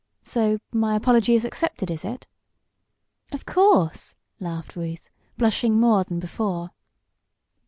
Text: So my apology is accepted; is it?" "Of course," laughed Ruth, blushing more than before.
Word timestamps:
So 0.23 0.57
my 0.71 0.95
apology 0.95 1.35
is 1.35 1.45
accepted; 1.45 1.91
is 1.91 2.03
it?" 2.03 2.25
"Of 3.31 3.45
course," 3.45 4.15
laughed 4.39 4.75
Ruth, 4.75 5.11
blushing 5.37 5.79
more 5.79 6.03
than 6.03 6.19
before. 6.19 6.71